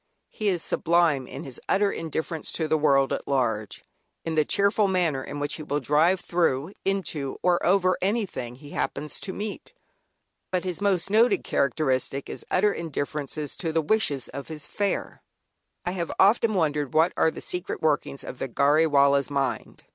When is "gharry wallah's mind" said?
18.47-19.83